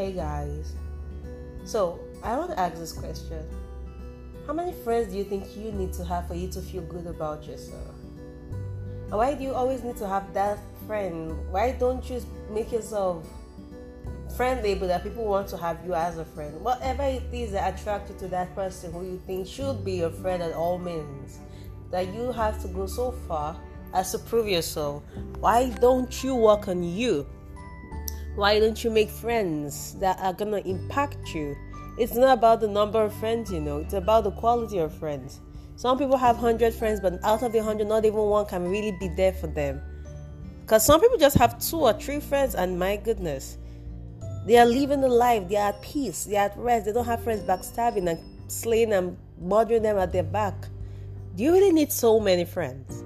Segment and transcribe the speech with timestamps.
[0.00, 0.72] Hey guys.
[1.66, 3.44] So, I want to ask this question.
[4.46, 7.06] How many friends do you think you need to have for you to feel good
[7.06, 7.94] about yourself?
[8.50, 11.36] And why do you always need to have that friend?
[11.52, 13.26] Why don't you make yourself
[14.38, 16.58] friendly but that people want to have you as a friend?
[16.62, 20.12] Whatever it is that attracts you to that person who you think should be your
[20.12, 21.40] friend at all means,
[21.90, 23.54] that you have to go so far
[23.92, 25.02] as to prove yourself.
[25.40, 27.26] Why don't you work on you?
[28.36, 31.56] Why don't you make friends that are gonna impact you?
[31.98, 35.40] It's not about the number of friends, you know, it's about the quality of friends.
[35.76, 38.96] Some people have 100 friends, but out of the 100, not even one can really
[39.00, 39.82] be there for them.
[40.62, 43.58] Because some people just have two or three friends, and my goodness,
[44.46, 47.04] they are living the life, they are at peace, they are at rest, they don't
[47.04, 50.54] have friends backstabbing and slaying and murdering them at their back.
[51.34, 53.04] Do you really need so many friends?